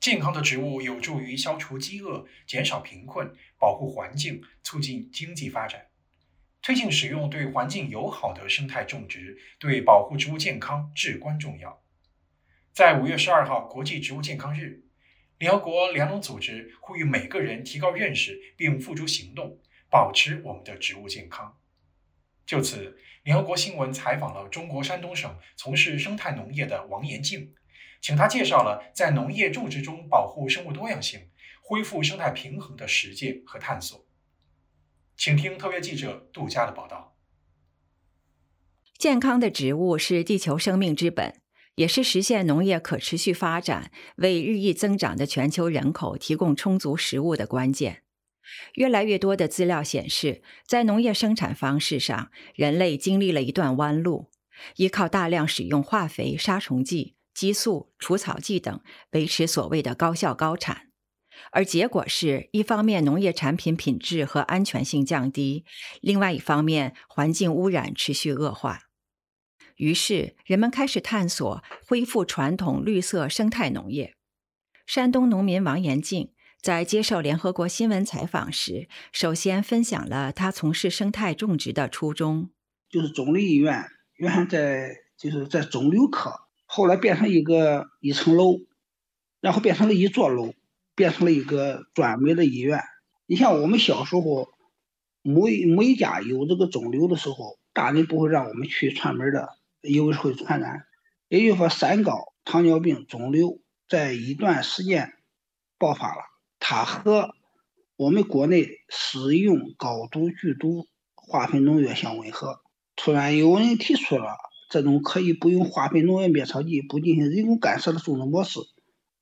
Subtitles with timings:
[0.00, 5.88] 健康的植物有助于消除饥饿、减少贫困、保护环境、促进经济发展。
[6.62, 11.82] 推进使用对环境友好的生态种植，对保护植物健康至关重要。
[12.72, 14.84] 在五月十二号国际植物健康日，
[15.36, 19.58] 联合国粮农组织呼吁每个人提高认识并付诸行动，
[19.90, 21.58] 保持我们的植物健康。
[22.46, 27.54] 就此，联合国新闻采访了中国山东省从事生态农业的王延静。
[28.00, 31.28] 请他介绍了在农业种植中保护生物多样性、
[31.62, 34.06] 恢复生态平衡的实践和探索。
[35.16, 37.16] 请听特约记者杜佳的报道。
[38.96, 41.40] 健康的植物是地球生命之本，
[41.74, 48.02] 也是实现农业可持续发展、为日益增长的全球人口提供充足食物的关键。
[48.74, 54.30] 越来越多的资料显示，在农业生产方式上，人类经历了一段弯路，
[54.76, 57.14] 依靠大量使用化肥、杀虫剂。
[57.34, 58.80] 激素、除草剂等
[59.12, 60.88] 维持所谓的高效高产，
[61.52, 65.64] 而结果是一方面农业产品品质和安全性降低，
[66.00, 68.80] 另外一方面环境污染持续恶化。
[69.76, 74.14] 于是人们开始探索恢复传统绿色生态农业。
[74.86, 82.50] 山东农民王延静在接受联合国新闻采访时，首先分享了他从事生态种植的初衷，
[82.90, 83.82] 就是肿瘤医院
[84.16, 86.49] 原来在就是在肿瘤科。
[86.72, 88.60] 后来变成一个一层楼，
[89.40, 90.54] 然后变成了一座楼，
[90.94, 92.80] 变成了一个专门的医院。
[93.26, 94.48] 你像我们小时候，
[95.20, 99.48] 每每家有这个肿瘤的时候，大人不会让我们去串门的，
[99.80, 100.84] 因为会传染。
[101.26, 105.14] 也就是说，三高、糖尿病、肿瘤在一段时间
[105.76, 106.22] 爆发了，
[106.60, 107.34] 它和
[107.96, 112.60] 我们国内使用高毒剧毒化肥农药相吻合。
[112.94, 114.36] 突然有人提出了。
[114.70, 118.60] 这种可以不用化肥、农药、灭草剂，不进行人工干涉的种植模式，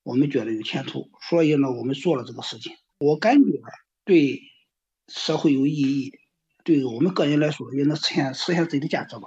[0.04, 2.76] 我们觉得有前途，所以呢，我们做了这个事情。
[2.98, 3.60] 我感觉
[4.04, 4.42] 对
[5.08, 6.12] 社会有意义，
[6.64, 9.22] 对我们个人来说也能实现实现自己的价值吧。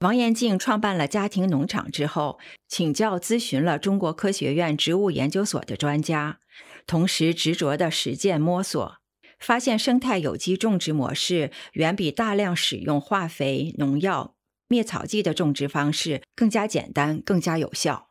[0.00, 6.40] 王延静创办了家庭农场之后，请教咨询了中国科学院植物研究所的专家，
[6.86, 8.96] 同时执着的实践摸索，
[9.38, 14.34] 发现生态有机种植模式远比大量使用化肥、农药。
[14.72, 18.08] 灭草剂的种植方式更加简单，更加有效。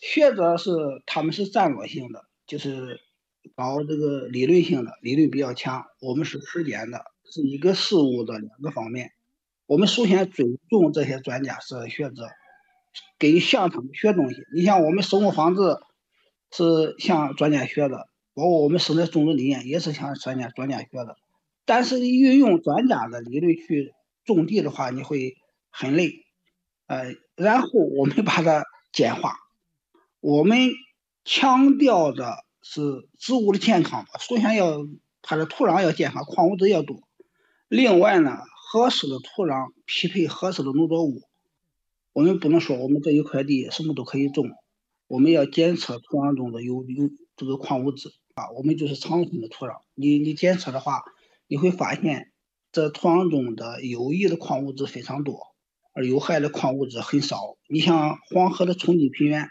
[0.00, 0.72] 学者是
[1.06, 2.98] 他们是战略性的，就是
[3.54, 5.84] 搞这个理论性的，理论比较强。
[6.00, 9.12] 我们是实践的，是一个事物的两个方面。
[9.66, 12.28] 我们首先尊重这些专家是学者，
[13.20, 14.42] 跟向他们学东西。
[14.52, 15.60] 你像我们生活方式
[16.50, 21.14] 是向专家学的，包括我们生态种植理念也是向专家专家学的。
[21.64, 23.92] 但是运用专家的理论去
[24.24, 25.36] 种地的话，你会。
[25.72, 26.12] 很累，
[26.86, 29.36] 呃，然后我们把它简化。
[30.20, 30.70] 我们
[31.24, 34.86] 强调的是植物的健康吧，首先要
[35.22, 37.00] 它的土壤要健康，矿物质要多。
[37.68, 41.22] 另外呢，合适的土壤匹配合适的农作物。
[42.12, 44.50] 我们不能说我们这一块地什么都可以种，
[45.08, 48.50] 我们要检测土壤中的有有这个矿物质啊。
[48.50, 51.02] 我们就是长春的土壤，你你检测的话，
[51.46, 52.30] 你会发现
[52.70, 55.51] 这土壤中的有益的矿物质非常多。
[55.92, 57.56] 而有害的矿物质很少。
[57.68, 59.48] 你像黄河的冲积平原，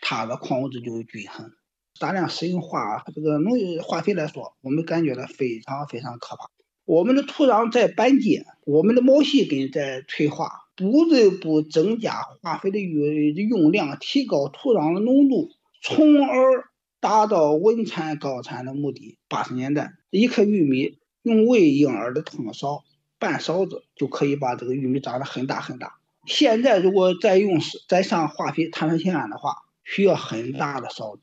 [0.00, 1.52] 它的矿物质就均衡。
[2.00, 6.50] 大量使用化这个农业化肥来说，我们感觉到非常非常可怕。
[6.84, 15.50] 我们的土壤在板结，我们的毛细根在退化，不得不增加化肥的用用量，提高土壤的浓度，
[15.82, 16.68] 从而
[17.00, 19.18] 达到稳产高产的目的。
[19.28, 22.84] 八十年代，一颗玉米用喂婴儿的汤勺。
[23.18, 25.98] 半勺子就可以把这个玉米长得很大很大。
[26.26, 27.58] 现在如果再用
[27.88, 31.22] 再上化肥碳酸氢铵的话，需要很大的勺子。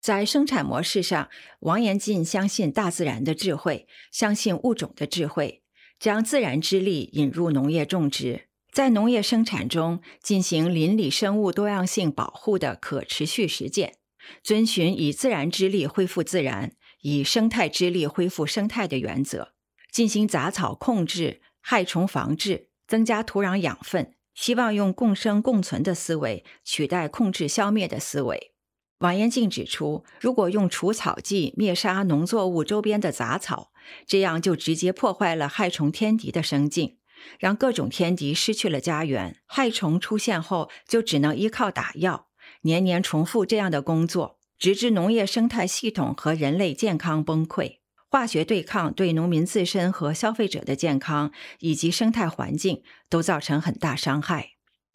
[0.00, 5.62] 在生产模式上，王延进相信大自然的智慧，相信物种的智慧，
[5.98, 13.96] 将自然之力引入农业种植，在农业生产中进行邻里生物多样性保护的可持续实践，
[14.42, 16.72] 遵循以自然之力恢复自然，
[17.02, 19.52] 以生态之力恢复生态的原则。
[19.90, 28.52] 进行杂草控制、害虫防治，增加土壤养分，希望用共生共存的思维取代控制消灭的思维。
[28.98, 33.72] 王延静指出，如果用除草剂灭杀农作物周边的杂草，
[34.06, 36.98] 这样就直接破坏了害虫天敌的生境，
[37.38, 39.40] 让各种天敌失去了家园。
[39.46, 42.28] 害虫出现后，就只能依靠打药，
[42.62, 47.79] 年年重复这样的工作，直至农业生态系统和人类健康崩溃。
[48.12, 51.30] 化学对抗对农民自身和消费者的健康
[51.60, 54.54] 以及生态环境都造成很大伤害。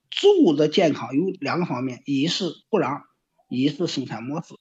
[0.09, 3.03] 植物的健康有两个方面，一是土壤，
[3.49, 4.55] 一是生产模式，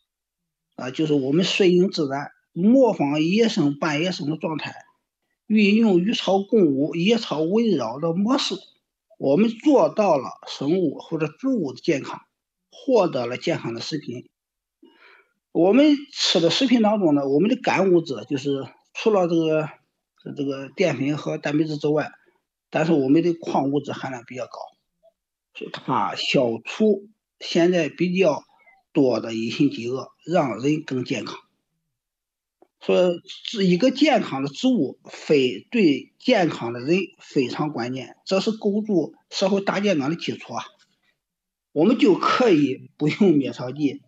[0.76, 4.72] 啊，就是我们顺应自然，模仿野生半野生的状态，
[5.48, 8.54] 运用与草共舞、野草围绕的模式，
[9.18, 12.20] 我们做到了生物或者植物的健康，
[12.70, 14.28] 获得了健康的食品。
[15.54, 19.68] 我们吃的食品当中呢，我们的干物质就是除了这个
[20.36, 22.10] 这个淀粉和蛋白质之外，
[22.70, 24.58] 但是我们的矿物质含量比较高，
[25.54, 27.08] 所以它消除
[27.38, 28.42] 现在比较
[28.92, 31.38] 多的一型饥饿，让人更健康。
[32.80, 33.12] 说
[33.52, 40.64] 这一个健康的植物，非对健康的人非常关键，这是构筑社会大健康的基础啊。
[41.70, 44.00] 我们就可以不用灭草剂。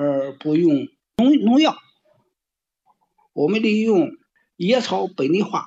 [0.00, 0.86] 而不用
[1.16, 1.76] 农农药，
[3.32, 4.12] 我们利用
[4.54, 5.66] 野草本地化，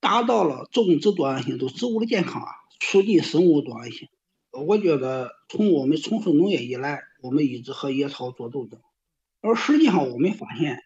[0.00, 2.48] 达到了种植多样性、对植物的健康啊，
[2.78, 4.10] 促进生物多样性。
[4.50, 8.82] 我觉得从我们从事农业以来，我们一直和野草做斗争，
[9.40, 10.82] 而实际上我们发现，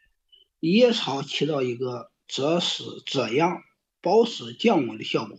[0.60, 3.60] 野草起到一个遮湿、遮阳、
[4.00, 5.36] 保湿、降温的效果。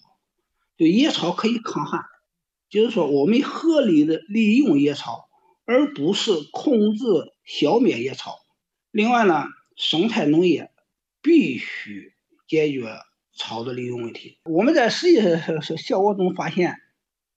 [0.77, 2.01] 就野草可以抗旱，
[2.69, 5.29] 就是说我们合理的利用野草。
[5.67, 7.05] 而不是控制
[7.45, 8.39] 消灭野草。
[8.91, 9.45] 另外呢，
[9.75, 10.71] 生态农业
[11.21, 12.13] 必须
[12.47, 12.97] 解决
[13.33, 14.39] 草的利用问题。
[14.43, 16.77] 我们在实际效果中发现，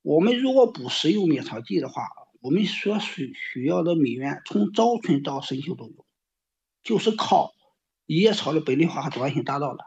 [0.02, 2.02] 我们如果不使用灭草剂的话，
[2.40, 6.06] 我们所需需要的米源从早春到深秋都有，
[6.82, 7.52] 就是靠
[8.06, 9.84] 野草的本地化和多样性达到的。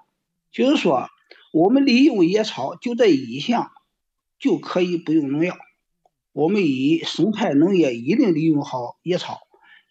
[0.51, 1.07] 就是说，
[1.53, 3.71] 我们利用野草就这一项
[4.37, 5.57] 就可以不用农药。
[6.33, 9.39] 我们以生态农业一定利用好野草，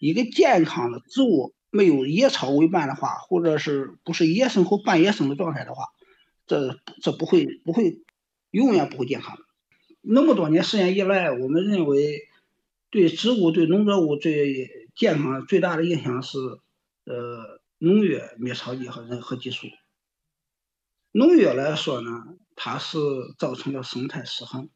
[0.01, 5.85] 一个健康的植物没有野草为伴的话，或者是不是野生或半野生的状态的话，
[6.47, 8.03] 这这不会不会
[8.51, 9.39] 永远不会健康。
[10.01, 12.23] 那么多年实验以来，我们认为
[12.91, 16.39] 对植物对农作物最健康最大的影响是
[17.05, 19.69] 呃农药灭草剂和人和激素。
[21.13, 22.11] 农药来说呢，
[22.57, 22.99] 它是
[23.39, 24.71] 造成了生态失衡。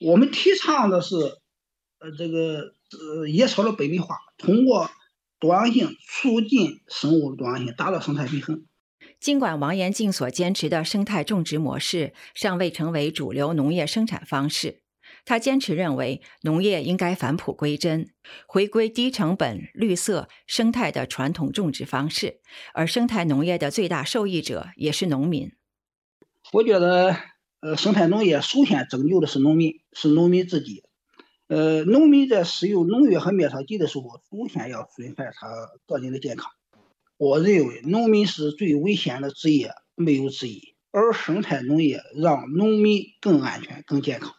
[0.00, 1.16] 我们提倡的是，
[1.98, 4.90] 呃，这个呃野草的本地化，通过
[5.38, 8.64] 多样性促进生物多样性，达到生态平衡。
[9.20, 14.82] 尽管王延进所坚持的生态种植模式尚未成为主流农业生产方式，
[15.24, 18.10] 他坚持认为农业应该返璞归真，
[18.46, 22.40] 回归低成本、绿色、生态的传统种植方式，
[22.72, 25.52] 而生态农业的最大受益者也是农民。
[26.52, 27.16] 我觉得。
[27.64, 30.82] 呃，生态农业首先拯救的是农民，是农民自己。
[31.46, 35.48] 呃，农民在使用农药和灭草剂的时候，首先要损害他
[35.86, 36.50] 个人的健康。
[37.18, 40.74] 我认为农民是最危险的职业，没有之一。
[40.90, 44.34] 而生态农业让农民更安全、更健康。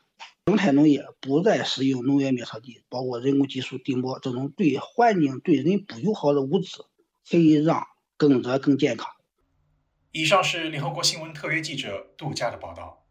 [0.47, 6.77] 生态农业不再使用农药、灭草剂，包括人工激素、地膜这种对环境、对人不友好的物质，
[7.29, 7.83] 可以让
[8.17, 9.07] 耕者更健康。
[10.11, 13.04] 以上是联合国新闻特约记者杜佳的报道。